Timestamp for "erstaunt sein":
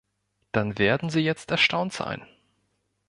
1.51-2.25